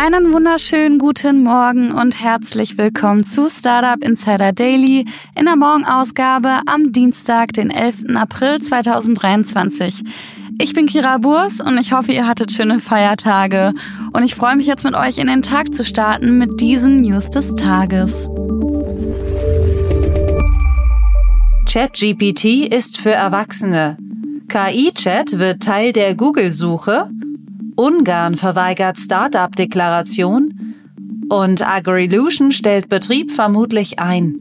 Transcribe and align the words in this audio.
Einen 0.00 0.32
wunderschönen 0.32 1.00
guten 1.00 1.42
Morgen 1.42 1.90
und 1.90 2.22
herzlich 2.22 2.78
willkommen 2.78 3.24
zu 3.24 3.50
Startup 3.50 4.00
Insider 4.00 4.52
Daily 4.52 5.04
in 5.34 5.46
der 5.46 5.56
Morgenausgabe 5.56 6.60
am 6.66 6.92
Dienstag, 6.92 7.52
den 7.54 7.72
11. 7.72 8.14
April 8.14 8.62
2023. 8.62 10.04
Ich 10.60 10.72
bin 10.72 10.86
Kira 10.86 11.18
Burs 11.18 11.60
und 11.60 11.78
ich 11.78 11.92
hoffe, 11.92 12.12
ihr 12.12 12.28
hattet 12.28 12.52
schöne 12.52 12.78
Feiertage 12.78 13.74
und 14.12 14.22
ich 14.22 14.36
freue 14.36 14.54
mich 14.54 14.68
jetzt 14.68 14.84
mit 14.84 14.94
euch 14.94 15.18
in 15.18 15.26
den 15.26 15.42
Tag 15.42 15.74
zu 15.74 15.84
starten 15.84 16.38
mit 16.38 16.60
diesen 16.60 17.00
News 17.00 17.30
des 17.30 17.56
Tages. 17.56 18.28
ChatGPT 21.68 22.72
ist 22.72 23.00
für 23.00 23.14
Erwachsene. 23.14 23.96
KI-Chat 24.46 25.40
wird 25.40 25.60
Teil 25.60 25.92
der 25.92 26.14
Google-Suche 26.14 27.10
Ungarn 27.78 28.34
verweigert 28.34 28.98
Startup-Deklaration 28.98 30.74
und 31.28 31.64
Agrilution 31.64 32.50
stellt 32.50 32.88
Betrieb 32.88 33.30
vermutlich 33.30 34.00
ein. 34.00 34.40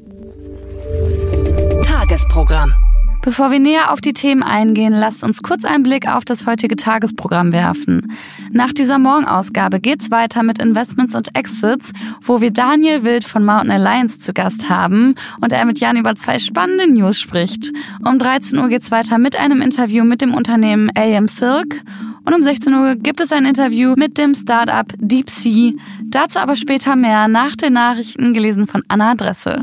Tagesprogramm. 1.83 2.73
Bevor 3.21 3.51
wir 3.51 3.59
näher 3.59 3.91
auf 3.91 4.01
die 4.01 4.13
Themen 4.13 4.41
eingehen, 4.41 4.93
lasst 4.93 5.23
uns 5.23 5.43
kurz 5.43 5.65
einen 5.65 5.83
Blick 5.83 6.07
auf 6.07 6.25
das 6.25 6.47
heutige 6.47 6.77
Tagesprogramm 6.77 7.51
werfen. 7.51 8.11
Nach 8.51 8.73
dieser 8.73 8.97
Morgenausgabe 8.97 9.81
geht's 9.81 10.09
weiter 10.09 10.41
mit 10.41 10.59
Investments 10.59 11.13
und 11.13 11.35
Exits, 11.35 11.91
wo 12.23 12.41
wir 12.41 12.49
Daniel 12.49 13.03
Wild 13.03 13.23
von 13.23 13.45
Mountain 13.45 13.69
Alliance 13.69 14.17
zu 14.17 14.33
Gast 14.33 14.67
haben 14.67 15.13
und 15.41 15.53
er 15.53 15.65
mit 15.65 15.79
Jan 15.79 15.97
über 15.97 16.15
zwei 16.15 16.39
spannende 16.39 16.91
News 16.91 17.19
spricht. 17.19 17.71
Um 18.03 18.17
13 18.17 18.57
Uhr 18.57 18.69
geht's 18.69 18.89
weiter 18.89 19.19
mit 19.19 19.35
einem 19.35 19.61
Interview 19.61 20.05
mit 20.05 20.23
dem 20.23 20.33
Unternehmen 20.33 20.89
AM 20.95 21.27
Silk 21.27 21.83
und 22.27 22.33
um 22.33 22.43
16 22.43 22.73
Uhr 22.73 22.95
gibt 22.95 23.21
es 23.21 23.31
ein 23.31 23.45
Interview 23.45 23.93
mit 23.95 24.17
dem 24.17 24.35
Startup 24.35 24.85
DeepSea. 24.97 25.71
Dazu 26.03 26.39
aber 26.39 26.57
später 26.57 26.97
mehr 26.97 27.29
nach 27.29 27.55
den 27.55 27.73
Nachrichten 27.73 28.33
gelesen 28.33 28.67
von 28.67 28.83
Anna 28.89 29.15
Dressel. 29.15 29.61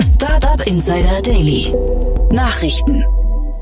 Startup 0.00 0.66
Insider 0.66 1.20
Daily. 1.20 1.74
Nachrichten. 2.32 3.04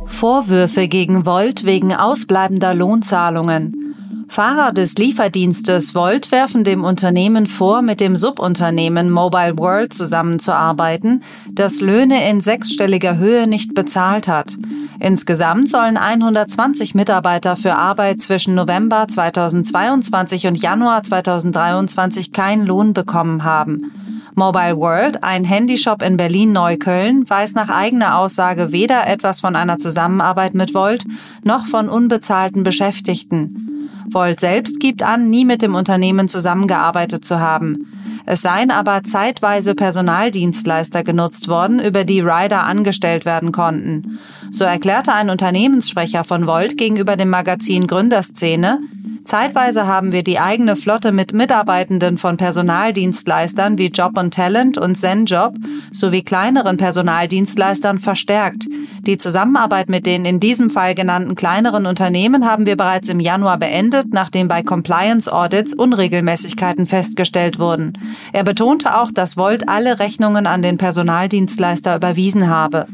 Vorwürfe 0.05 0.87
gegen 0.87 1.27
Volt 1.27 1.65
wegen 1.65 1.93
ausbleibender 1.93 2.75
Lohnzahlungen. 2.75 3.84
Fahrer 4.29 4.73
des 4.73 4.95
Lieferdienstes 4.97 5.95
Volt 5.95 6.33
werfen 6.33 6.65
dem 6.65 6.83
Unternehmen 6.83 7.47
vor, 7.47 7.83
mit 7.83 8.01
dem 8.01 8.17
Subunternehmen 8.17 9.11
Mobile 9.11 9.59
World 9.59 9.93
zusammenzuarbeiten, 9.93 11.23
das 11.53 11.81
Löhne 11.81 12.29
in 12.29 12.41
sechsstelliger 12.41 13.17
Höhe 13.17 13.47
nicht 13.47 13.75
bezahlt 13.75 14.27
hat. 14.27 14.57
Insgesamt 14.99 15.69
sollen 15.69 15.97
120 15.97 16.95
Mitarbeiter 16.95 17.57
für 17.57 17.75
Arbeit 17.75 18.23
zwischen 18.23 18.55
November 18.55 19.07
2022 19.09 20.47
und 20.47 20.61
Januar 20.61 21.03
2023 21.03 22.33
keinen 22.33 22.67
Lohn 22.67 22.95
bekommen 22.95 23.45
haben. 23.45 23.93
Mobile 24.37 24.77
World, 24.77 25.23
ein 25.23 25.45
Handyshop 25.45 26.03
in 26.03 26.17
Berlin-Neukölln, 26.17 27.29
weiß 27.29 27.55
nach 27.55 27.69
eigener 27.69 28.19
Aussage 28.19 28.73
weder 28.73 29.07
etwas 29.07 29.41
von 29.41 29.55
einer 29.55 29.79
Zusammenarbeit 29.79 30.55
mit 30.55 30.75
Volt 30.75 31.05
noch 31.45 31.67
von 31.67 31.89
unbezahlten 31.89 32.65
Beschäftigten. 32.65 33.74
Volt 34.09 34.41
selbst 34.41 34.81
gibt 34.81 35.03
an, 35.03 35.31
nie 35.31 35.45
mit 35.45 35.63
dem 35.63 35.75
Unternehmen 35.75 36.29
zusammengearbeitet 36.29 37.25
zu 37.25 37.41
haben. 37.41 37.87
Es 38.27 38.43
seien 38.43 38.71
aber 38.71 39.03
zeitweise 39.05 39.75
Personaldienstleister 39.75 41.05
genutzt 41.05 41.49
worden, 41.49 41.79
über 41.79 42.05
die 42.05 42.21
Rider 42.21 42.65
angestellt 42.65 43.27
werden 43.27 43.53
konnten. 43.53 44.19
So 44.51 44.65
erklärte 44.65 45.13
ein 45.13 45.31
Unternehmenssprecher 45.31 46.25
von 46.25 46.47
Volt 46.47 46.79
gegenüber 46.79 47.17
dem 47.17 47.29
Magazin 47.29 47.87
Gründerszene, 47.87 48.81
Zeitweise 49.25 49.87
haben 49.87 50.13
wir 50.13 50.23
die 50.23 50.39
eigene 50.39 50.77
Flotte 50.77 51.11
mit 51.11 51.33
Mitarbeitenden 51.33 52.19
von 52.19 52.37
Personaldienstleistern 52.37 53.79
wie 53.79 53.87
Job 53.87 54.19
und 54.19 54.35
Talent 54.35 54.77
und 54.77 54.97
ZenJob 54.97 55.55
sowie 55.93 56.23
kleineren 56.23 56.77
Personaldienstleistern 56.77 57.99
verstärkt. 57.99 58.67
Die 59.07 59.17
Zusammenarbeit 59.17 59.89
mit 59.89 60.05
den 60.05 60.27
in 60.27 60.41
diesem 60.41 60.69
Fall 60.69 60.95
genannten 60.95 61.35
kleineren 61.35 61.87
Unternehmen 61.87 62.47
haben 62.47 62.67
wir 62.67 62.77
bereits 62.77 63.09
im 63.09 63.19
Januar 63.19 63.59
beendet, 63.59 64.13
nachdem 64.13 64.49
bei 64.49 64.63
Compliance 64.63 65.33
Audits 65.33 65.73
Unregelmäßigkeiten 65.73 66.85
festgestellt 66.85 67.59
wurden. 67.59 67.95
Er 68.33 68.45
betonte 68.45 68.97
auch, 68.97 69.11
dass 69.11 69.37
Volt 69.37 69.69
alle 69.69 69.99
Rechnungen 70.01 70.47
an 70.47 70.61
den 70.61 70.77
Personaldienstleister 70.77 71.97
überwiesen 71.97 72.49
habe. 72.49 72.87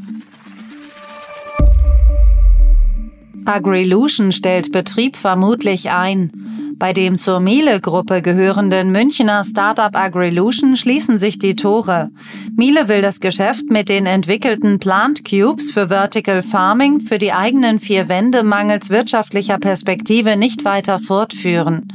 Agrilution 3.45 4.31
stellt 4.31 4.71
Betrieb 4.71 5.17
vermutlich 5.17 5.91
ein. 5.91 6.31
Bei 6.77 6.93
dem 6.93 7.15
zur 7.15 7.39
Miele-Gruppe 7.39 8.21
gehörenden 8.21 8.91
Münchner 8.91 9.43
Startup 9.43 9.95
Agrilution 9.95 10.75
schließen 10.75 11.19
sich 11.19 11.37
die 11.37 11.55
Tore. 11.55 12.09
Miele 12.55 12.87
will 12.87 13.01
das 13.01 13.19
Geschäft 13.19 13.69
mit 13.69 13.89
den 13.89 14.05
entwickelten 14.05 14.79
Plant 14.79 15.23
Cubes 15.23 15.71
für 15.71 15.89
Vertical 15.89 16.41
Farming 16.41 16.99
für 16.99 17.19
die 17.19 17.33
eigenen 17.33 17.79
vier 17.79 18.09
Wände 18.09 18.43
mangels 18.43 18.89
wirtschaftlicher 18.89 19.59
Perspektive 19.59 20.37
nicht 20.37 20.65
weiter 20.65 20.97
fortführen. 20.97 21.87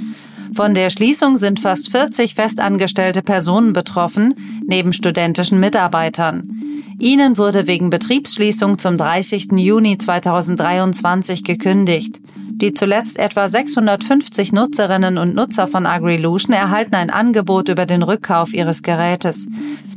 Von 0.56 0.72
der 0.72 0.88
Schließung 0.88 1.36
sind 1.36 1.60
fast 1.60 1.90
40 1.90 2.34
festangestellte 2.34 3.20
Personen 3.20 3.74
betroffen, 3.74 4.34
neben 4.66 4.94
studentischen 4.94 5.60
Mitarbeitern. 5.60 6.48
Ihnen 6.98 7.36
wurde 7.36 7.66
wegen 7.66 7.90
Betriebsschließung 7.90 8.78
zum 8.78 8.96
30. 8.96 9.52
Juni 9.52 9.98
2023 9.98 11.44
gekündigt. 11.44 12.22
Die 12.52 12.72
zuletzt 12.72 13.18
etwa 13.18 13.50
650 13.50 14.54
Nutzerinnen 14.54 15.18
und 15.18 15.34
Nutzer 15.34 15.68
von 15.68 15.84
Agrilution 15.84 16.54
erhalten 16.54 16.94
ein 16.94 17.10
Angebot 17.10 17.68
über 17.68 17.84
den 17.84 18.02
Rückkauf 18.02 18.54
ihres 18.54 18.82
Gerätes. 18.82 19.48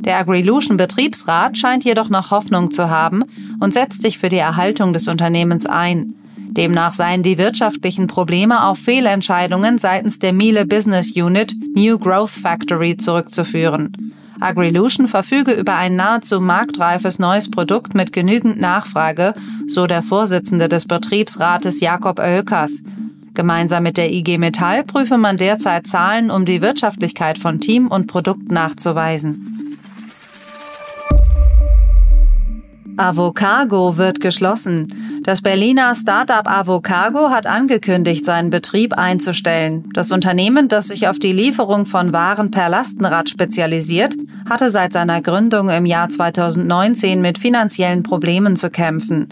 Der 0.02 0.18
Agrilution 0.18 0.76
Betriebsrat 0.76 1.58
scheint 1.58 1.86
jedoch 1.86 2.10
noch 2.10 2.32
Hoffnung 2.32 2.72
zu 2.72 2.90
haben 2.90 3.24
und 3.62 3.74
setzt 3.74 4.02
sich 4.02 4.18
für 4.18 4.28
die 4.28 4.36
Erhaltung 4.36 4.92
des 4.92 5.08
Unternehmens 5.08 5.66
ein. 5.66 6.16
Demnach 6.52 6.94
seien 6.94 7.24
die 7.24 7.38
wirtschaftlichen 7.38 8.08
Probleme 8.08 8.66
auf 8.66 8.80
Fehlentscheidungen 8.80 9.78
seitens 9.78 10.20
der 10.20 10.34
Miele 10.34 10.66
Business 10.66 11.12
Unit 11.16 11.54
New 11.76 11.98
Growth 12.00 12.32
Factory 12.32 12.98
zurückzuführen. 12.98 14.14
Agrilution 14.40 15.08
verfüge 15.08 15.52
über 15.52 15.76
ein 15.76 15.96
nahezu 15.96 16.40
marktreifes 16.40 17.20
neues 17.20 17.52
Produkt 17.52 17.94
mit 17.94 18.14
genügend 18.14 18.60
Nachfrage, 18.60 19.36
so 19.68 19.86
der 19.86 20.02
Vorsitzende 20.02 20.70
des 20.70 20.86
Betriebsrates 20.86 21.82
Jakob 21.82 22.20
Oelkers. 22.20 22.82
Gemeinsam 23.34 23.84
mit 23.84 23.98
der 23.98 24.12
IG 24.12 24.38
Metall 24.38 24.84
prüfe 24.84 25.18
man 25.18 25.38
derzeit 25.38 25.88
Zahlen, 25.88 26.32
um 26.32 26.46
die 26.46 26.62
Wirtschaftlichkeit 26.62 27.38
von 27.38 27.60
Team 27.60 27.88
und 27.88 28.08
Produkt 28.08 28.52
nachzuweisen. 28.52 29.78
Avocago 32.98 33.98
wird 33.98 34.20
geschlossen. 34.20 34.88
Das 35.24 35.42
Berliner 35.42 35.94
Startup 35.96 36.50
Avocago 36.50 37.30
hat 37.30 37.46
angekündigt, 37.46 38.26
seinen 38.26 38.50
Betrieb 38.50 38.98
einzustellen. 38.98 39.90
Das 39.94 40.12
Unternehmen, 40.12 40.70
das 40.70 40.88
sich 40.88 41.08
auf 41.08 41.20
die 41.20 41.34
Lieferung 41.34 41.86
von 41.86 42.14
Waren 42.14 42.52
per 42.52 42.70
Lastenrad 42.70 43.30
spezialisiert, 43.30 44.16
hatte 44.50 44.70
seit 44.70 44.94
seiner 44.94 45.22
Gründung 45.22 45.70
im 45.70 45.86
Jahr 45.86 46.10
2019 46.10 47.22
mit 47.22 47.38
finanziellen 47.38 48.04
Problemen 48.04 48.56
zu 48.56 48.70
kämpfen. 48.70 49.28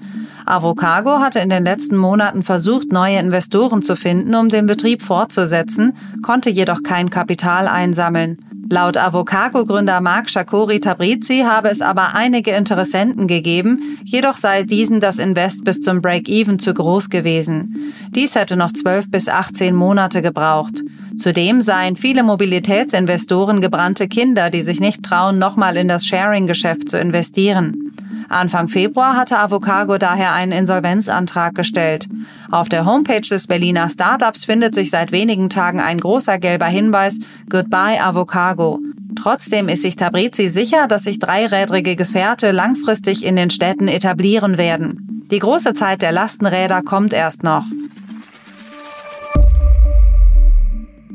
Avocago 0.46 1.20
hatte 1.20 1.40
in 1.40 1.50
den 1.50 1.64
letzten 1.64 1.98
Monaten 1.98 2.44
versucht, 2.44 2.92
neue 2.92 3.20
Investoren 3.20 3.82
zu 3.82 3.96
finden, 3.96 4.36
um 4.36 4.50
den 4.50 4.66
Betrieb 4.66 5.02
fortzusetzen, 5.02 5.98
konnte 6.22 6.50
jedoch 6.50 6.84
kein 6.84 7.10
Kapital 7.10 7.68
einsammeln. 7.68 8.38
Laut 8.70 8.98
Avocago-Gründer 8.98 10.02
Marc 10.02 10.30
Shakori 10.30 10.82
Tabrizi 10.82 11.44
habe 11.46 11.70
es 11.70 11.82
aber 11.82 12.16
einige 12.16 12.52
Interessenten 12.52 13.28
gegeben, 13.28 13.98
jedoch 14.04 14.36
sei 14.36 14.64
diesen 14.64 15.00
das 15.00 15.20
Invest 15.20 15.64
bis 15.64 15.80
zum 15.80 16.02
Break-Even 16.02 16.60
zu 16.60 16.74
groß 16.74 17.10
gewesen. 17.10 17.94
Dies 18.10 18.36
hätte 18.36 18.58
noch 18.58 18.74
12 18.74 19.10
bis 19.10 19.30
18 19.30 19.74
Monate 19.74 20.22
gebraucht. 20.22 20.84
Zudem 21.18 21.62
seien 21.62 21.96
viele 21.96 22.24
Mobilitätsinvestoren 22.24 23.62
gebrannte 23.62 24.10
Kinder, 24.10 24.50
die 24.50 24.62
sich 24.62 24.82
nicht 24.82 25.02
trauen, 25.02 25.40
nochmal 25.40 25.78
in 25.78 25.88
das 25.88 26.06
Sharing-Geschäft 26.06 26.90
zu 26.90 27.00
investieren. 27.00 27.87
Anfang 28.30 28.68
Februar 28.68 29.16
hatte 29.16 29.40
Avocago 29.40 29.98
daher 29.98 30.34
einen 30.34 30.52
Insolvenzantrag 30.52 31.56
gestellt. 31.56 32.08
Auf 32.52 32.68
der 32.70 32.86
Homepage 32.86 33.22
des 33.22 33.48
Berliner 33.48 33.90
Startups 33.90 34.46
findet 34.46 34.76
sich 34.76 34.90
seit 34.90 35.12
wenigen 35.12 35.50
Tagen 35.50 35.80
ein 35.80 36.00
großer 36.00 36.38
gelber 36.38 36.66
Hinweis 36.66 37.20
Goodbye 37.50 38.02
Avocago. 38.02 38.80
Trotzdem 39.16 39.70
ist 39.70 39.82
sich 39.82 39.96
Tabrizi 39.96 40.50
sicher, 40.50 40.88
dass 40.88 41.06
sich 41.06 41.20
dreirädrige 41.20 41.96
Gefährte 41.96 42.52
langfristig 42.52 43.26
in 43.26 43.36
den 43.36 43.50
Städten 43.50 43.88
etablieren 43.88 44.58
werden. 44.58 45.26
Die 45.32 45.40
große 45.40 45.74
Zeit 45.74 46.02
der 46.02 46.12
Lastenräder 46.12 46.82
kommt 46.82 47.14
erst 47.14 47.44
noch. 47.44 47.66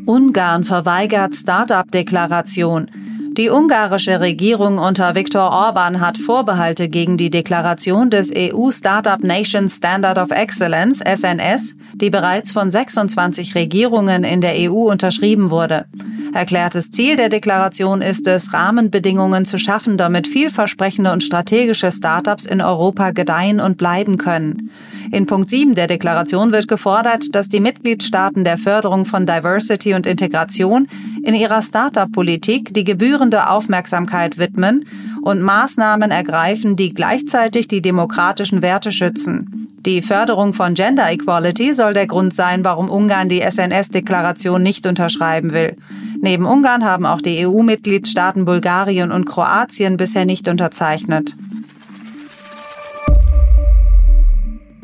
Ungarn 0.05 0.64
verweigert 0.64 1.35
Start-up-Deklaration. 1.35 2.91
Die 3.38 3.49
ungarische 3.49 4.20
Regierung 4.20 4.76
unter 4.76 5.14
Viktor 5.14 5.50
Orban 5.50 6.00
hat 6.00 6.19
Vorbehalte 6.19 6.90
gegen 6.90 7.17
die 7.17 7.31
Deklaration 7.31 8.11
des 8.11 8.31
EU 8.31 8.70
Startup 8.70 9.25
Nation 9.25 9.70
Standard 9.70 10.19
of 10.19 10.31
Excellence 10.32 11.00
SNS, 11.00 11.73
die 11.94 12.11
bereits 12.11 12.52
von 12.52 12.70
26 12.70 13.55
Regierungen 13.55 14.25
in 14.25 14.43
der 14.43 14.52
EU 14.56 14.90
unterschrieben 14.90 15.49
wurde. 15.49 15.87
Erklärtes 16.34 16.90
Ziel 16.90 17.17
der 17.17 17.31
Deklaration 17.31 18.02
ist 18.02 18.26
es, 18.26 18.52
Rahmenbedingungen 18.52 19.46
zu 19.46 19.58
schaffen, 19.58 19.96
damit 19.96 20.26
vielversprechende 20.26 21.11
und 21.11 21.23
strategische 21.23 21.90
Startups 21.90 22.44
in 22.44 22.61
Europa 22.61 23.12
gedeihen 23.12 23.61
und 23.61 23.78
bleiben 23.78 24.19
können. 24.19 24.70
In 25.12 25.26
Punkt 25.26 25.50
7 25.50 25.75
der 25.75 25.88
Deklaration 25.88 26.53
wird 26.53 26.69
gefordert, 26.69 27.35
dass 27.35 27.50
die 27.50 27.61
Mitgliedstaaten 27.61 28.44
der 28.44 28.56
Förderung 28.56 29.05
von 29.05 29.26
Diversity 29.26 29.93
und 29.93 30.06
Integration 30.06 30.88
in 31.23 31.35
ihrer 31.35 31.61
Startup-Politik 31.61 32.73
die 32.73 32.82
gebührende 32.82 33.50
Aufmerksamkeit 33.50 34.38
widmen 34.38 34.87
und 35.20 35.43
Maßnahmen 35.43 36.11
ergreifen, 36.11 36.76
die 36.76 36.88
gleichzeitig 36.88 37.69
die 37.69 37.82
demokratischen 37.82 38.62
Werte 38.62 38.91
schützen. 38.91 39.69
Die 39.85 40.00
Förderung 40.00 40.55
von 40.55 40.73
Gender 40.73 41.12
Equality 41.12 41.75
soll 41.75 41.93
der 41.93 42.06
Grund 42.06 42.35
sein, 42.35 42.64
warum 42.64 42.88
Ungarn 42.88 43.29
die 43.29 43.43
SNS-Deklaration 43.43 44.62
nicht 44.62 44.87
unterschreiben 44.87 45.53
will. 45.53 45.76
Neben 46.23 46.47
Ungarn 46.47 46.87
haben 46.87 47.05
auch 47.05 47.20
die 47.20 47.47
EU-Mitgliedstaaten 47.47 48.47
Bulgarien 48.47 49.12
und 49.12 49.26
Kroatien 49.26 49.99
bisher 49.99 50.25
nicht 50.25 50.49
unterzeichnet. 50.49 51.37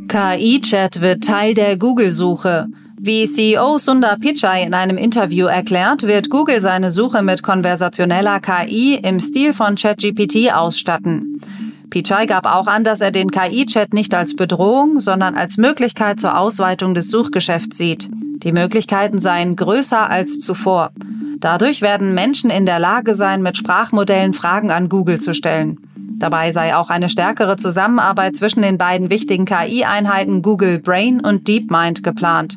KI-Chat 0.09 1.03
wird 1.03 1.23
Teil 1.23 1.53
der 1.53 1.77
Google-Suche. 1.77 2.69
Wie 2.99 3.27
CEO 3.27 3.77
Sundar 3.77 4.17
Pichai 4.17 4.63
in 4.63 4.73
einem 4.73 4.97
Interview 4.97 5.47
erklärt, 5.47 6.03
wird 6.05 6.31
Google 6.31 6.63
seine 6.63 6.91
Suche 6.91 7.23
mit 7.23 7.43
konversationeller 7.43 8.41
KI 8.41 8.95
im 8.95 9.21
Stil 9.21 9.53
von 9.53 9.75
ChatGPT 9.75 10.51
ausstatten. 10.55 11.43
Pichai 11.91 12.25
gab 12.25 12.47
auch 12.47 12.67
an, 12.67 12.85
dass 12.85 13.03
er 13.03 13.11
den 13.11 13.31
KI-Chat 13.31 13.93
nicht 13.93 14.15
als 14.15 14.35
Bedrohung, 14.35 15.01
sondern 15.01 15.35
als 15.35 15.59
Möglichkeit 15.59 16.21
zur 16.21 16.39
Ausweitung 16.39 16.95
des 16.95 17.11
Suchgeschäfts 17.11 17.77
sieht. 17.77 18.09
Die 18.43 18.53
Möglichkeiten 18.53 19.19
seien 19.19 19.57
größer 19.57 20.09
als 20.09 20.41
zuvor. 20.41 20.91
Dadurch 21.39 21.83
werden 21.83 22.15
Menschen 22.15 22.49
in 22.49 22.65
der 22.65 22.79
Lage 22.79 23.15
sein, 23.15 23.43
mit 23.43 23.59
Sprachmodellen 23.59 24.33
Fragen 24.33 24.71
an 24.71 24.89
Google 24.89 25.21
zu 25.21 25.35
stellen. 25.35 25.79
Dabei 26.19 26.51
sei 26.53 26.75
auch 26.75 26.91
eine 26.91 27.09
stärkere 27.09 27.57
Zusammenarbeit 27.57 28.37
zwischen 28.37 28.63
den 28.63 28.77
beiden 28.77 29.09
wichtigen 29.09 29.45
KI-Einheiten 29.45 30.43
Google 30.43 30.81
Brain 30.81 31.21
und 31.21 31.47
DeepMind 31.47 32.03
geplant. 32.03 32.57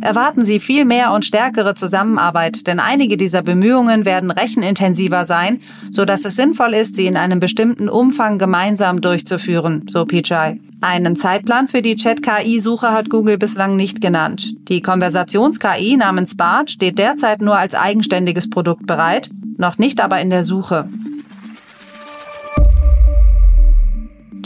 Erwarten 0.00 0.44
Sie 0.44 0.60
viel 0.60 0.84
mehr 0.84 1.12
und 1.12 1.24
stärkere 1.24 1.74
Zusammenarbeit, 1.74 2.66
denn 2.66 2.80
einige 2.80 3.16
dieser 3.16 3.42
Bemühungen 3.42 4.04
werden 4.04 4.30
rechenintensiver 4.30 5.24
sein, 5.24 5.60
so 5.90 6.04
dass 6.04 6.24
es 6.24 6.36
sinnvoll 6.36 6.74
ist, 6.74 6.96
sie 6.96 7.06
in 7.06 7.16
einem 7.16 7.40
bestimmten 7.40 7.88
Umfang 7.88 8.38
gemeinsam 8.38 9.00
durchzuführen, 9.00 9.86
so 9.88 10.04
Pichai. 10.04 10.60
Einen 10.82 11.16
Zeitplan 11.16 11.68
für 11.68 11.80
die 11.80 11.96
Chat-KI-Suche 11.96 12.92
hat 12.92 13.08
Google 13.08 13.38
bislang 13.38 13.76
nicht 13.76 14.00
genannt. 14.00 14.52
Die 14.68 14.82
Konversations-KI 14.82 15.96
namens 15.96 16.36
BART 16.36 16.70
steht 16.70 16.98
derzeit 16.98 17.40
nur 17.40 17.56
als 17.56 17.74
eigenständiges 17.74 18.50
Produkt 18.50 18.86
bereit, 18.86 19.30
noch 19.56 19.78
nicht 19.78 20.02
aber 20.02 20.20
in 20.20 20.28
der 20.28 20.42
Suche. 20.42 20.88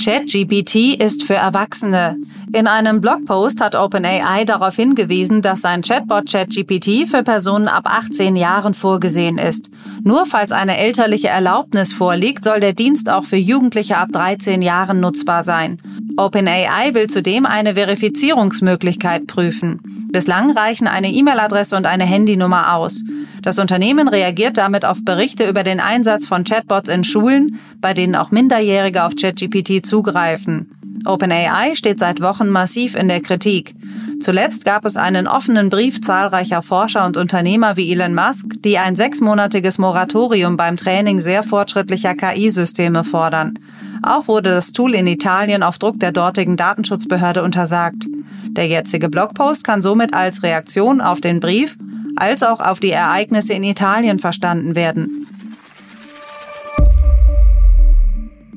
ChatGPT 0.03 0.99
ist 0.99 1.25
für 1.25 1.35
Erwachsene. 1.35 2.17
In 2.55 2.67
einem 2.67 3.03
Blogpost 3.03 3.61
hat 3.61 3.75
OpenAI 3.75 4.47
darauf 4.47 4.77
hingewiesen, 4.77 5.43
dass 5.43 5.61
sein 5.61 5.83
Chatbot 5.83 6.31
ChatGPT 6.31 7.07
für 7.07 7.23
Personen 7.23 7.69
ab 7.69 7.85
18 7.85 8.35
Jahren 8.35 8.73
vorgesehen 8.73 9.37
ist. 9.37 9.69
Nur 10.03 10.25
falls 10.25 10.53
eine 10.53 10.79
elterliche 10.79 11.29
Erlaubnis 11.29 11.93
vorliegt, 11.93 12.45
soll 12.45 12.61
der 12.61 12.73
Dienst 12.73 13.11
auch 13.11 13.25
für 13.25 13.37
Jugendliche 13.37 13.99
ab 13.99 14.09
13 14.13 14.63
Jahren 14.63 15.01
nutzbar 15.01 15.45
sein. 15.45 15.77
OpenAI 16.17 16.95
will 16.95 17.09
zudem 17.09 17.45
eine 17.45 17.75
Verifizierungsmöglichkeit 17.75 19.27
prüfen. 19.27 20.00
Bislang 20.13 20.51
reichen 20.51 20.89
eine 20.89 21.13
E-Mail-Adresse 21.13 21.77
und 21.77 21.87
eine 21.87 22.05
Handynummer 22.05 22.75
aus. 22.75 23.05
Das 23.43 23.59
Unternehmen 23.59 24.09
reagiert 24.09 24.59
damit 24.59 24.85
auf 24.85 25.05
Berichte 25.05 25.49
über 25.49 25.63
den 25.63 25.81
Einsatz 25.81 26.27
von 26.27 26.45
Chatbots 26.45 26.91
in 26.91 27.05
Schulen, 27.05 27.59
bei 27.81 27.95
denen 27.95 28.17
auch 28.17 28.31
Minderjährige 28.31 29.05
auf 29.05 29.15
ChatGPT 29.17 29.87
zugreifen. 29.87 30.71
OpenAI 31.07 31.75
steht 31.75 31.99
seit 31.99 32.21
Wochen 32.21 32.49
massiv 32.49 32.95
in 32.95 33.09
der 33.09 33.21
Kritik. 33.21 33.75
Zuletzt 34.21 34.67
gab 34.67 34.85
es 34.85 34.97
einen 34.97 35.27
offenen 35.27 35.71
Brief 35.71 36.03
zahlreicher 36.03 36.61
Forscher 36.61 37.07
und 37.07 37.17
Unternehmer 37.17 37.79
wie 37.79 37.91
Elon 37.91 38.15
Musk, 38.15 38.63
die 38.63 38.77
ein 38.77 38.97
sechsmonatiges 38.97 39.79
Moratorium 39.79 40.59
beim 40.59 40.77
Training 40.77 41.21
sehr 41.21 41.43
fortschrittlicher 41.43 42.15
KI-Systeme 42.15 43.05
fordern. 43.05 43.59
Auch 44.03 44.29
wurde 44.29 44.51
das 44.51 44.73
Tool 44.73 44.95
in 44.95 45.07
Italien 45.07 45.63
auf 45.63 45.79
Druck 45.79 45.99
der 46.01 46.13
dortigen 46.13 46.57
Datenschutzbehörde 46.57 47.43
untersagt. 47.43 48.07
Der 48.53 48.67
jetzige 48.67 49.09
Blogpost 49.09 49.65
kann 49.65 49.83
somit 49.83 50.15
als 50.15 50.43
Reaktion 50.43 51.01
auf 51.01 51.21
den 51.21 51.41
Brief 51.41 51.77
als 52.17 52.43
auch 52.43 52.61
auf 52.61 52.81
die 52.81 52.91
Ereignisse 52.91 53.55
in 53.55 53.65
Italien 53.65 54.19
verstanden 54.19 54.75
werden. 54.75 55.27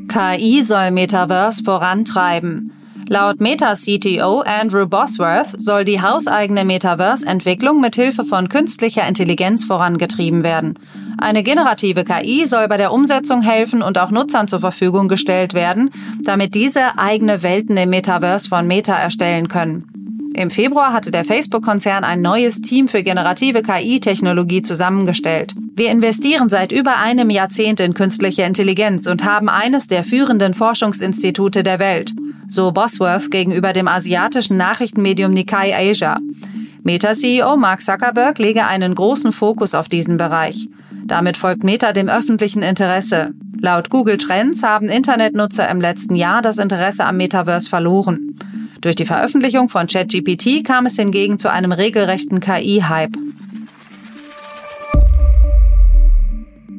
KI 0.07 0.62
soll 0.62 0.92
Metaverse 0.92 1.63
vorantreiben. 1.63 2.72
Laut 3.10 3.42
Meta-CTO 3.42 4.42
Andrew 4.42 4.88
Bosworth 4.88 5.60
soll 5.60 5.86
die 5.86 6.01
hauseigene 6.01 6.63
Metaverse-Entwicklung 6.66 7.81
mit 7.81 7.96
Hilfe 7.96 8.24
von 8.24 8.48
künstlicher 8.48 9.07
Intelligenz 9.07 9.66
vorangetrieben 9.66 10.44
werden. 10.44 10.80
Eine 11.18 11.44
generative 11.44 12.04
KI 12.04 12.45
soll 12.45 12.68
bei 12.68 12.77
der 12.77 12.92
Umsetzung 12.92 13.42
helfen 13.42 13.81
und 13.81 13.98
auch 13.98 14.12
Nutzern 14.12 14.48
zur 14.48 14.60
Verfügung 14.60 15.07
gestellt 15.07 15.54
werden, 15.54 15.92
damit 16.21 16.56
diese 16.56 16.98
eigene 16.98 17.44
Welten 17.44 17.77
im 17.77 17.89
Metaverse 17.89 18.50
von 18.50 18.68
Meta 18.68 18.95
erstellen 18.95 19.48
können. 19.48 19.86
Im 20.36 20.50
Februar 20.50 20.94
hatte 20.94 21.12
der 21.12 21.25
Facebook-Konzern 21.25 22.04
ein 22.04 22.21
neues 22.21 22.60
Team 22.62 22.88
für 22.88 23.04
generative 23.04 23.62
KI-Technologie 23.62 24.63
zusammengestellt. 24.63 25.54
Wir 25.75 25.92
investieren 25.92 26.50
seit 26.50 26.71
über 26.71 26.98
einem 26.98 27.30
Jahrzehnt 27.30 27.80
in 27.80 27.94
künstliche 27.94 28.42
Intelligenz 28.42 29.06
und 29.06 29.25
haben 29.25 29.48
eines 29.48 29.88
der 29.88 30.04
führenden 30.04 30.56
Forschungsinstitute 30.56 31.62
der 31.62 31.77
Welt, 31.77 32.13
so 32.48 32.72
Bosworth 32.72 33.29
gegenüber 33.29 33.74
dem 33.74 33.88
asiatischen 33.88 34.58
Nachrichtenmedium 34.58 35.34
Nikkei 35.34 35.75
Asia. 35.77 36.17
Meta-CEO 36.82 37.55
Mark 37.55 37.84
Zuckerberg 37.84 38.39
lege 38.39 38.65
einen 38.65 38.96
großen 38.96 39.34
Fokus 39.34 39.75
auf 39.75 39.88
diesen 39.88 40.17
Bereich. 40.17 40.67
Damit 41.05 41.38
folgt 41.38 41.63
Meta 41.63 41.93
dem 41.93 42.10
öffentlichen 42.10 42.63
Interesse. 42.63 43.33
Laut 43.60 43.89
Google 43.89 44.17
Trends 44.17 44.63
haben 44.63 44.89
Internetnutzer 44.89 45.69
im 45.69 45.79
letzten 45.79 46.15
Jahr 46.15 46.41
das 46.41 46.57
Interesse 46.57 47.05
am 47.05 47.17
Metaverse 47.17 47.69
verloren. 47.69 48.36
Durch 48.81 48.95
die 48.95 49.05
Veröffentlichung 49.05 49.69
von 49.69 49.88
ChatGPT 49.88 50.65
kam 50.65 50.86
es 50.86 50.95
hingegen 50.95 51.39
zu 51.39 51.50
einem 51.50 51.72
regelrechten 51.72 52.39
KI-Hype. 52.39 53.15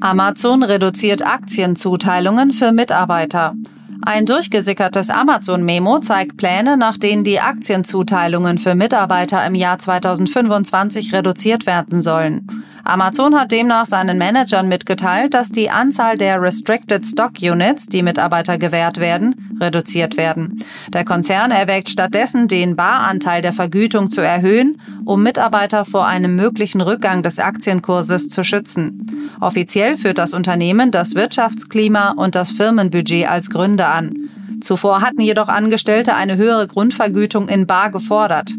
Amazon 0.00 0.62
reduziert 0.62 1.26
Aktienzuteilungen 1.26 2.52
für 2.52 2.72
Mitarbeiter. 2.72 3.54
Ein 4.02 4.26
durchgesickertes 4.26 5.08
Amazon-Memo 5.08 6.00
zeigt 6.00 6.36
Pläne, 6.36 6.76
nach 6.76 6.98
denen 6.98 7.24
die 7.24 7.40
Aktienzuteilungen 7.40 8.58
für 8.58 8.74
Mitarbeiter 8.74 9.46
im 9.46 9.54
Jahr 9.54 9.78
2025 9.78 11.14
reduziert 11.14 11.64
werden 11.64 12.02
sollen. 12.02 12.46
Amazon 12.84 13.34
hat 13.34 13.50
demnach 13.50 13.86
seinen 13.86 14.18
Managern 14.18 14.68
mitgeteilt, 14.68 15.32
dass 15.32 15.50
die 15.50 15.70
Anzahl 15.70 16.18
der 16.18 16.40
Restricted 16.40 17.06
Stock 17.06 17.32
Units, 17.40 17.86
die 17.86 18.02
Mitarbeiter 18.02 18.58
gewährt 18.58 19.00
werden, 19.00 19.56
reduziert 19.58 20.18
werden. 20.18 20.62
Der 20.92 21.06
Konzern 21.06 21.50
erwägt 21.50 21.88
stattdessen, 21.88 22.46
den 22.46 22.76
Baranteil 22.76 23.40
der 23.40 23.54
Vergütung 23.54 24.10
zu 24.10 24.20
erhöhen, 24.20 24.80
um 25.06 25.22
Mitarbeiter 25.22 25.86
vor 25.86 26.06
einem 26.06 26.36
möglichen 26.36 26.82
Rückgang 26.82 27.22
des 27.22 27.38
Aktienkurses 27.38 28.28
zu 28.28 28.44
schützen. 28.44 29.30
Offiziell 29.40 29.96
führt 29.96 30.18
das 30.18 30.34
Unternehmen 30.34 30.90
das 30.90 31.14
Wirtschaftsklima 31.14 32.10
und 32.10 32.34
das 32.34 32.50
Firmenbudget 32.50 33.28
als 33.28 33.48
Gründe 33.48 33.86
an. 33.86 34.28
Zuvor 34.60 35.00
hatten 35.00 35.20
jedoch 35.20 35.48
Angestellte 35.48 36.14
eine 36.14 36.36
höhere 36.36 36.66
Grundvergütung 36.66 37.48
in 37.48 37.66
Bar 37.66 37.90
gefordert. 37.90 38.52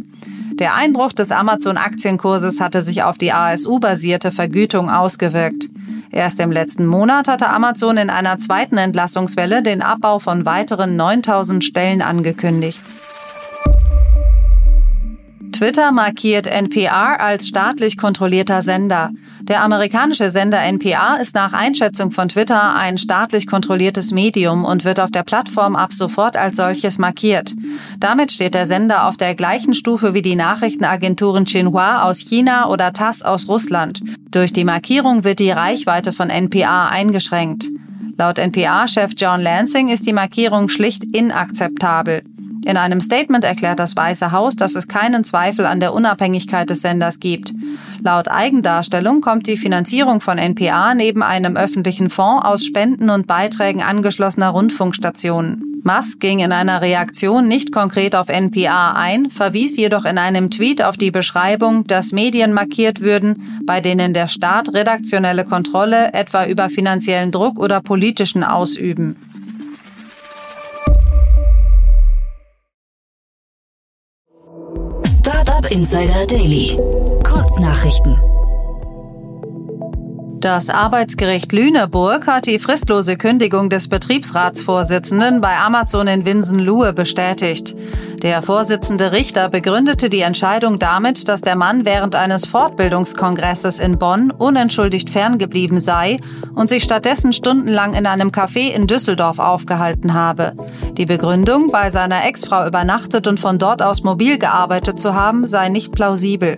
Der 0.60 0.74
Einbruch 0.74 1.12
des 1.12 1.34
Amazon-Aktienkurses 1.34 2.62
hatte 2.62 2.82
sich 2.82 3.04
auf 3.04 3.18
die 3.18 3.34
ASU-basierte 3.34 4.32
Vergütung 4.32 4.90
ausgewirkt. 4.90 5.70
Erst 6.12 6.40
im 6.40 6.50
letzten 6.50 6.86
Monat 6.86 7.28
hatte 7.28 7.50
Amazon 7.50 7.98
in 7.98 8.10
einer 8.10 8.38
zweiten 8.38 8.78
Entlassungswelle 8.78 9.62
den 9.62 9.82
Abbau 9.82 10.20
von 10.20 10.46
weiteren 10.46 10.96
9000 10.96 11.62
Stellen 11.62 12.02
angekündigt. 12.02 12.80
Twitter 15.56 15.94
markiert 15.94 16.48
NPR 16.48 17.22
als 17.22 17.48
staatlich 17.48 17.98
kontrollierter 17.98 18.62
Sender. 18.62 19.12
Der 19.40 19.64
amerikanische 19.64 20.30
Sender 20.30 20.62
NPR 20.62 21.18
ist 21.22 21.34
nach 21.34 21.54
Einschätzung 21.54 22.12
von 22.12 22.28
Twitter 22.28 22.76
ein 22.76 22.98
staatlich 22.98 23.48
kontrolliertes 23.48 24.12
Medium 24.12 24.66
und 24.66 24.84
wird 24.84 25.00
auf 25.00 25.12
der 25.12 25.24
Plattform 25.24 25.78
ab 25.78 25.94
sofort 25.94 26.36
als 26.36 26.58
solches 26.58 26.98
markiert. 26.98 27.54
Damit 28.02 28.34
steht 28.34 28.54
der 28.54 28.68
Sender 28.68 29.08
auf 29.08 29.16
der 29.16 29.34
gleichen 29.34 29.74
Stufe 29.74 30.14
wie 30.14 30.22
die 30.22 30.36
Nachrichtenagenturen 30.36 31.46
Xinhua 31.46 32.04
aus 32.04 32.20
China 32.20 32.68
oder 32.68 32.92
TASS 32.92 33.22
aus 33.22 33.48
Russland. 33.48 34.02
Durch 34.32 34.52
die 34.52 34.66
Markierung 34.66 35.24
wird 35.24 35.40
die 35.40 35.52
Reichweite 35.52 36.12
von 36.12 36.30
NPR 36.30 36.90
eingeschränkt. 36.90 37.70
Laut 38.18 38.40
NPR-Chef 38.40 39.14
John 39.16 39.40
Lansing 39.40 39.88
ist 39.88 40.06
die 40.06 40.12
Markierung 40.12 40.68
schlicht 40.68 41.06
inakzeptabel. 41.16 42.24
In 42.66 42.78
einem 42.78 43.00
Statement 43.00 43.44
erklärt 43.44 43.80
das 43.80 43.96
Weiße 43.96 44.32
Haus, 44.32 44.56
dass 44.56 44.76
es 44.76 44.88
keinen 44.88 45.24
Zweifel 45.24 45.68
an 45.68 45.80
der 45.80 45.94
Unabhängigkeit 45.94 46.68
des 46.68 46.82
Senders 46.82 47.20
gibt. 47.20 47.54
Laut 48.02 48.28
Eigendarstellung 48.28 49.22
kommt 49.22 49.46
die 49.46 49.56
Finanzierung 49.56 50.20
von 50.20 50.40
NPA 50.40 50.96
neben 50.96 51.22
einem 51.22 51.58
öffentlichen 51.58 52.10
Fonds 52.10 52.44
aus 52.44 52.66
Spenden 52.66 53.12
und 53.12 53.28
Beiträgen 53.28 53.84
angeschlossener 53.84 54.50
Rundfunkstationen. 54.50 55.76
Musk 55.84 56.20
ging 56.20 56.40
in 56.40 56.52
einer 56.52 56.82
Reaktion 56.82 57.48
nicht 57.48 57.72
konkret 57.72 58.16
auf 58.16 58.30
NPA 58.30 58.94
ein, 58.94 59.30
verwies 59.30 59.78
jedoch 59.78 60.04
in 60.04 60.18
einem 60.18 60.50
Tweet 60.50 60.84
auf 60.84 60.98
die 60.98 61.12
Beschreibung, 61.12 61.86
dass 61.86 62.12
Medien 62.12 62.54
markiert 62.54 63.02
würden, 63.02 63.62
bei 63.68 63.80
denen 63.80 64.16
der 64.16 64.28
Staat 64.28 64.74
redaktionelle 64.74 65.46
Kontrolle 65.46 66.14
etwa 66.14 66.48
über 66.48 66.70
finanziellen 66.70 67.32
Druck 67.32 67.60
oder 67.60 67.82
politischen 67.82 68.44
ausüben. 68.44 69.16
Insider 75.70 76.26
Daily. 76.28 76.78
Kurznachrichten. 77.24 78.35
Das 80.40 80.70
Arbeitsgericht 80.70 81.54
Lüneburg 81.54 82.28
hat 82.28 82.46
die 82.46 82.60
fristlose 82.60 83.18
Kündigung 83.18 83.70
des 83.70 83.88
Betriebsratsvorsitzenden 83.88 85.42
bei 85.42 85.58
Amazon 85.58 86.08
in 86.08 86.26
Winsen-Luhe 86.26 86.94
bestätigt. 86.94 87.76
Der 88.22 88.42
Vorsitzende 88.42 89.12
Richter 89.12 89.50
begründete 89.50 90.10
die 90.10 90.22
Entscheidung 90.22 90.78
damit, 90.78 91.30
dass 91.30 91.42
der 91.42 91.56
Mann 91.56 91.86
während 91.86 92.16
eines 92.16 92.46
Fortbildungskongresses 92.46 93.80
in 93.80 93.98
Bonn 93.98 94.32
unentschuldigt 94.32 95.10
ferngeblieben 95.10 95.80
sei 95.80 96.18
und 96.54 96.70
sich 96.70 96.84
stattdessen 96.84 97.34
stundenlang 97.34 97.94
in 97.94 98.06
einem 98.06 98.30
Café 98.30 98.72
in 98.74 98.88
Düsseldorf 98.88 99.40
aufgehalten 99.40 100.14
habe. 100.14 100.54
Die 100.98 101.06
Begründung, 101.06 101.72
bei 101.72 101.90
seiner 101.90 102.26
Ex-Frau 102.26 102.68
übernachtet 102.68 103.28
und 103.28 103.40
von 103.40 103.58
dort 103.58 103.82
aus 103.82 104.04
mobil 104.04 104.38
gearbeitet 104.38 105.00
zu 105.00 105.14
haben, 105.14 105.48
sei 105.48 105.70
nicht 105.70 105.92
plausibel. 105.92 106.58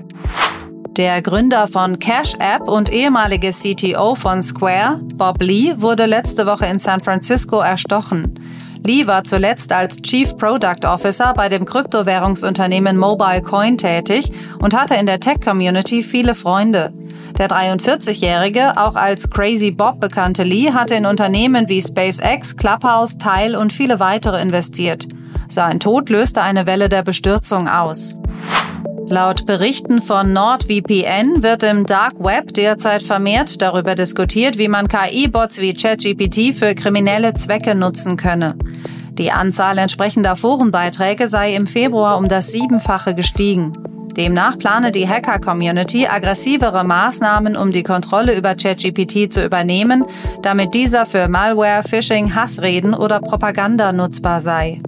Der 0.98 1.22
Gründer 1.22 1.68
von 1.68 2.00
Cash 2.00 2.34
App 2.40 2.68
und 2.68 2.92
ehemalige 2.92 3.52
CTO 3.52 4.16
von 4.16 4.42
Square, 4.42 5.00
Bob 5.14 5.44
Lee, 5.44 5.76
wurde 5.78 6.08
letzte 6.08 6.48
Woche 6.48 6.66
in 6.66 6.80
San 6.80 7.02
Francisco 7.02 7.60
erstochen. 7.60 8.40
Lee 8.84 9.06
war 9.06 9.24
zuletzt 9.24 9.72
als 9.72 9.98
Chief 10.02 10.36
Product 10.36 10.88
Officer 10.88 11.36
bei 11.36 11.50
dem 11.50 11.66
Kryptowährungsunternehmen 11.66 12.98
Mobile 12.98 13.44
Coin 13.44 13.78
tätig 13.78 14.32
und 14.58 14.76
hatte 14.76 14.96
in 14.96 15.06
der 15.06 15.20
Tech-Community 15.20 16.02
viele 16.02 16.34
Freunde. 16.34 16.92
Der 17.38 17.48
43-Jährige, 17.48 18.76
auch 18.78 18.96
als 18.96 19.30
Crazy 19.30 19.70
Bob 19.70 20.00
bekannte 20.00 20.42
Lee, 20.42 20.72
hatte 20.72 20.96
in 20.96 21.06
Unternehmen 21.06 21.70
wie 21.70 21.80
SpaceX, 21.80 22.58
Clubhouse, 22.58 23.20
Tile 23.20 23.60
und 23.60 23.72
viele 23.72 24.00
weitere 24.00 24.42
investiert. 24.42 25.08
Sein 25.48 25.80
Tod 25.80 26.10
löste 26.10 26.42
eine 26.42 26.66
Welle 26.66 26.90
der 26.90 27.04
Bestürzung 27.04 27.68
aus. 27.68 28.18
Laut 29.10 29.46
Berichten 29.46 30.02
von 30.02 30.34
NordVPN 30.34 31.42
wird 31.42 31.64
im 31.64 31.86
Dark 31.86 32.20
Web 32.20 32.54
derzeit 32.54 33.02
vermehrt 33.02 33.62
darüber 33.62 33.96
diskutiert, 33.96 34.58
wie 34.58 34.68
man 34.68 34.90
KI-Bots 34.90 35.62
wie 35.62 35.74
ChatGPT 35.74 36.54
für 36.54 36.76
kriminelle 36.76 37.34
Zwecke 37.34 37.74
nutzen 37.74 38.18
könne. 38.18 38.56
Die 39.14 39.32
Anzahl 39.32 39.78
entsprechender 39.78 40.36
Forenbeiträge 40.36 41.30
sei 41.30 41.56
im 41.56 41.68
Februar 41.68 42.18
um 42.18 42.28
das 42.28 42.52
Siebenfache 42.52 43.14
gestiegen. 43.14 43.72
Demnach 44.18 44.58
plane 44.58 44.92
die 44.92 45.08
Hacker-Community 45.08 46.08
aggressivere 46.08 46.84
Maßnahmen, 46.84 47.56
um 47.56 47.72
die 47.72 47.84
Kontrolle 47.84 48.36
über 48.36 48.56
ChatGPT 48.56 49.32
zu 49.32 49.46
übernehmen, 49.46 50.04
damit 50.42 50.74
dieser 50.74 51.06
für 51.06 51.30
Malware, 51.30 51.84
Phishing, 51.84 52.36
Hassreden 52.36 52.94
oder 52.94 53.22
Propaganda 53.22 53.94
nutzbar 53.94 54.42
sei. 54.42 54.82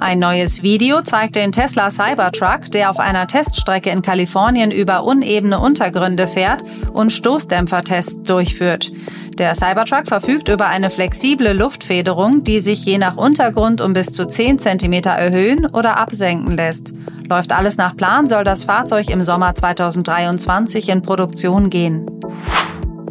Ein 0.00 0.18
neues 0.18 0.62
Video 0.62 1.02
zeigt 1.02 1.36
den 1.36 1.52
Tesla 1.52 1.90
Cybertruck, 1.90 2.70
der 2.70 2.88
auf 2.88 2.98
einer 2.98 3.26
Teststrecke 3.26 3.90
in 3.90 4.00
Kalifornien 4.00 4.70
über 4.70 5.04
unebene 5.04 5.58
Untergründe 5.60 6.26
fährt 6.26 6.64
und 6.94 7.12
Stoßdämpfertests 7.12 8.22
durchführt. 8.22 8.90
Der 9.36 9.54
Cybertruck 9.54 10.08
verfügt 10.08 10.48
über 10.48 10.68
eine 10.68 10.88
flexible 10.88 11.52
Luftfederung, 11.52 12.42
die 12.44 12.60
sich 12.60 12.82
je 12.86 12.96
nach 12.96 13.18
Untergrund 13.18 13.82
um 13.82 13.92
bis 13.92 14.14
zu 14.14 14.26
10 14.26 14.58
cm 14.58 15.02
erhöhen 15.04 15.66
oder 15.66 15.98
absenken 15.98 16.56
lässt. 16.56 16.94
Läuft 17.28 17.52
alles 17.52 17.76
nach 17.76 17.94
Plan, 17.94 18.26
soll 18.26 18.42
das 18.42 18.64
Fahrzeug 18.64 19.10
im 19.10 19.22
Sommer 19.22 19.54
2023 19.54 20.88
in 20.88 21.02
Produktion 21.02 21.68
gehen. 21.68 22.06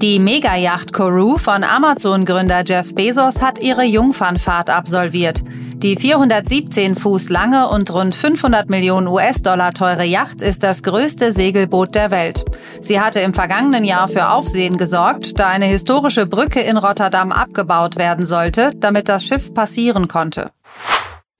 Die 0.02 0.18
Megayacht 0.18 0.92
Kourou 0.92 1.38
von 1.38 1.64
Amazon-Gründer 1.64 2.64
Jeff 2.66 2.96
Bezos 2.96 3.44
hat 3.44 3.62
ihre 3.62 3.84
Jungfernfahrt 3.84 4.72
absolviert. 4.72 5.44
Die 5.82 5.96
417 5.96 6.98
Fuß 6.98 7.30
lange 7.30 7.70
und 7.70 7.90
rund 7.94 8.14
500 8.14 8.70
Millionen 8.70 9.08
US-Dollar 9.08 9.72
teure 9.72 10.04
Yacht 10.04 10.42
ist 10.42 10.62
das 10.62 10.84
größte 10.84 11.32
Segelboot 11.32 11.96
der 11.96 12.12
Welt. 12.12 12.44
Sie 12.82 13.00
hatte 13.00 13.22
im 13.22 13.34
vergangenen 13.34 13.86
Jahr 13.86 14.10
für 14.10 14.30
Aufsehen 14.30 14.78
gesorgt, 14.78 15.40
da 15.40 15.48
eine 15.48 15.68
historische 15.68 16.26
Brücke 16.26 16.60
in 16.60 16.76
Rotterdam 16.76 17.32
abgebaut 17.32 17.96
werden 17.96 18.26
sollte, 18.26 18.72
damit 18.76 19.08
das 19.08 19.26
Schiff 19.26 19.54
passieren 19.54 20.10
konnte. 20.10 20.52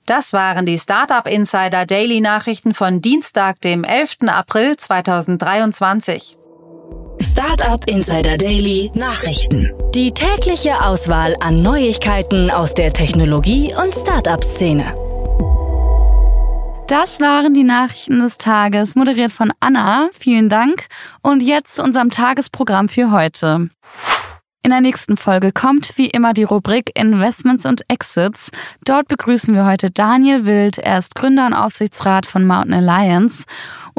Das 0.06 0.32
waren 0.32 0.66
die 0.66 0.78
Startup 0.78 1.28
Insider 1.28 1.86
Daily 1.86 2.22
Nachrichten 2.22 2.74
von 2.74 3.02
Dienstag, 3.02 3.60
dem 3.60 3.84
11. 3.84 4.20
April 4.28 4.78
2023. 4.78 6.39
Startup 7.40 7.82
Insider 7.88 8.36
Daily 8.36 8.92
Nachrichten. 8.96 9.72
Die 9.96 10.12
tägliche 10.12 10.84
Auswahl 10.84 11.38
an 11.40 11.62
Neuigkeiten 11.62 12.52
aus 12.52 12.74
der 12.74 12.92
Technologie- 12.92 13.74
und 13.82 13.96
Startup-Szene. 13.96 14.84
Das 16.88 17.22
waren 17.22 17.54
die 17.54 17.64
Nachrichten 17.64 18.20
des 18.20 18.40
Tages, 18.40 18.96
moderiert 18.96 19.32
von 19.32 19.54
Anna. 19.62 20.10
Vielen 20.12 20.50
Dank. 20.50 20.88
Und 21.22 21.42
jetzt 21.42 21.76
zu 21.76 21.84
unserem 21.84 22.10
Tagesprogramm 22.10 22.90
für 22.90 23.10
heute. 23.12 23.70
In 24.62 24.72
der 24.72 24.82
nächsten 24.82 25.16
Folge 25.16 25.54
kommt 25.54 25.98
wie 25.98 26.10
immer 26.10 26.34
die 26.34 26.44
Rubrik 26.44 26.92
Investments 26.94 27.66
und 27.66 27.84
Exits. 27.88 28.52
Dort 28.84 29.08
begrüßen 29.08 29.56
wir 29.56 29.66
heute 29.66 29.90
Daniel 29.90 30.46
Wild. 30.46 30.78
Er 30.78 30.98
ist 30.98 31.16
Gründer 31.16 31.46
und 31.46 31.54
Aufsichtsrat 31.54 32.26
von 32.26 32.46
Mountain 32.46 32.74
Alliance. 32.74 33.46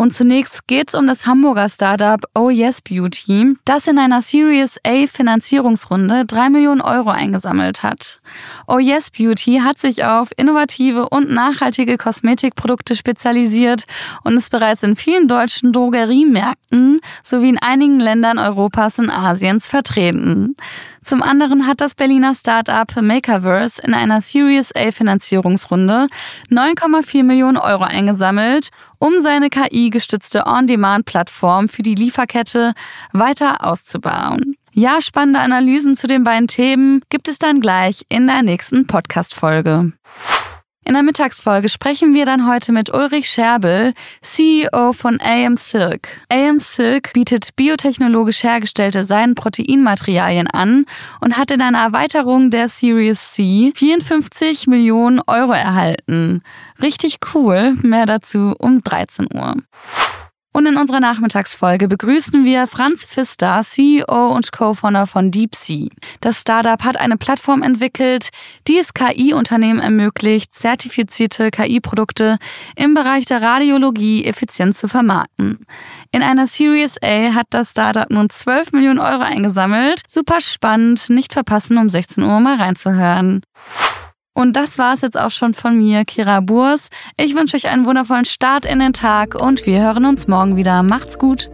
Und 0.00 0.14
zunächst 0.14 0.66
geht's 0.66 0.94
um 0.94 1.06
das 1.06 1.26
Hamburger 1.26 1.68
Startup 1.68 2.24
Oh 2.34 2.48
Yes 2.48 2.80
Beauty, 2.80 3.54
das 3.66 3.86
in 3.86 3.98
einer 3.98 4.22
Series 4.22 4.78
A 4.82 5.06
Finanzierungsrunde 5.06 6.24
drei 6.24 6.48
Millionen 6.48 6.80
Euro 6.80 7.10
eingesammelt 7.10 7.82
hat. 7.82 8.22
Oh 8.66 8.78
Yes 8.78 9.10
Beauty 9.10 9.60
hat 9.62 9.78
sich 9.78 10.02
auf 10.06 10.30
innovative 10.38 11.10
und 11.10 11.28
nachhaltige 11.28 11.98
Kosmetikprodukte 11.98 12.96
spezialisiert 12.96 13.84
und 14.24 14.38
ist 14.38 14.50
bereits 14.50 14.82
in 14.84 14.96
vielen 14.96 15.28
deutschen 15.28 15.70
Drogeriemärkten 15.70 17.02
sowie 17.22 17.50
in 17.50 17.58
einigen 17.58 18.00
Ländern 18.00 18.38
Europas 18.38 18.98
und 19.00 19.10
Asiens 19.10 19.68
vertreten. 19.68 20.56
Zum 21.02 21.22
anderen 21.22 21.66
hat 21.66 21.80
das 21.80 21.94
Berliner 21.94 22.34
Startup 22.34 22.88
Makerverse 23.00 23.80
in 23.82 23.94
einer 23.94 24.20
Series 24.20 24.74
A 24.74 24.90
Finanzierungsrunde 24.90 26.08
9,4 26.50 27.24
Millionen 27.24 27.56
Euro 27.56 27.84
eingesammelt, 27.84 28.68
um 28.98 29.20
seine 29.20 29.48
KI-gestützte 29.48 30.46
On-Demand-Plattform 30.46 31.68
für 31.68 31.82
die 31.82 31.94
Lieferkette 31.94 32.74
weiter 33.12 33.64
auszubauen. 33.64 34.56
Ja, 34.72 35.00
spannende 35.00 35.40
Analysen 35.40 35.96
zu 35.96 36.06
den 36.06 36.22
beiden 36.22 36.46
Themen 36.46 37.02
gibt 37.08 37.28
es 37.28 37.38
dann 37.38 37.60
gleich 37.60 38.02
in 38.08 38.26
der 38.26 38.42
nächsten 38.42 38.86
Podcast-Folge. 38.86 39.92
In 40.90 40.94
der 40.94 41.04
Mittagsfolge 41.04 41.68
sprechen 41.68 42.14
wir 42.14 42.26
dann 42.26 42.48
heute 42.48 42.72
mit 42.72 42.92
Ulrich 42.92 43.30
Scherbel, 43.30 43.94
CEO 44.22 44.92
von 44.92 45.20
AM 45.20 45.56
Silk. 45.56 46.08
AM 46.28 46.58
Silk 46.58 47.12
bietet 47.12 47.54
biotechnologisch 47.54 48.42
hergestellte 48.42 49.04
Seidenproteinmaterialien 49.04 50.48
an 50.48 50.86
und 51.20 51.36
hat 51.36 51.52
in 51.52 51.62
einer 51.62 51.78
Erweiterung 51.78 52.50
der 52.50 52.68
Series 52.68 53.30
C 53.30 53.70
54 53.72 54.66
Millionen 54.66 55.20
Euro 55.28 55.52
erhalten. 55.52 56.42
Richtig 56.82 57.18
cool. 57.36 57.76
Mehr 57.82 58.06
dazu 58.06 58.56
um 58.58 58.82
13 58.82 59.28
Uhr. 59.32 59.54
Und 60.52 60.66
in 60.66 60.76
unserer 60.76 60.98
Nachmittagsfolge 60.98 61.86
begrüßen 61.86 62.44
wir 62.44 62.66
Franz 62.66 63.04
Pfister, 63.04 63.62
CEO 63.62 64.34
und 64.34 64.50
Co-Founder 64.50 65.06
von 65.06 65.30
DeepSea. 65.30 65.88
Das 66.20 66.40
Startup 66.40 66.82
hat 66.82 66.96
eine 66.96 67.16
Plattform 67.16 67.62
entwickelt, 67.62 68.30
die 68.66 68.78
es 68.78 68.92
KI-Unternehmen 68.92 69.78
ermöglicht, 69.78 70.52
zertifizierte 70.52 71.52
KI-Produkte 71.52 72.38
im 72.74 72.94
Bereich 72.94 73.26
der 73.26 73.42
Radiologie 73.42 74.24
effizient 74.24 74.76
zu 74.76 74.88
vermarkten. 74.88 75.64
In 76.10 76.22
einer 76.22 76.48
Series 76.48 76.96
A 77.00 77.32
hat 77.34 77.46
das 77.50 77.70
Startup 77.70 78.10
nun 78.10 78.28
12 78.28 78.72
Millionen 78.72 78.98
Euro 78.98 79.22
eingesammelt. 79.22 80.02
Super 80.08 80.40
spannend, 80.40 81.10
nicht 81.10 81.32
verpassen, 81.32 81.78
um 81.78 81.88
16 81.88 82.24
Uhr 82.24 82.40
mal 82.40 82.56
reinzuhören. 82.56 83.42
Und 84.32 84.54
das 84.56 84.78
war 84.78 84.94
es 84.94 85.02
jetzt 85.02 85.18
auch 85.18 85.30
schon 85.30 85.54
von 85.54 85.76
mir, 85.76 86.04
Kira 86.04 86.40
Burs. 86.40 86.88
Ich 87.16 87.34
wünsche 87.34 87.56
euch 87.56 87.68
einen 87.68 87.84
wundervollen 87.84 88.24
Start 88.24 88.64
in 88.64 88.78
den 88.78 88.92
Tag 88.92 89.34
und 89.34 89.66
wir 89.66 89.80
hören 89.80 90.06
uns 90.06 90.28
morgen 90.28 90.56
wieder. 90.56 90.82
Macht's 90.82 91.18
gut! 91.18 91.50